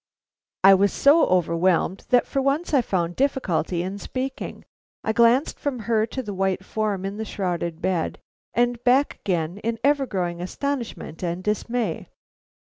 [0.63, 4.65] I was so overwhelmed, that for once I found difficulty in speaking.
[5.03, 8.17] I glanced from her to the white form in the shrouded bed,
[8.55, 12.07] and back again in ever growing astonishment and dismay.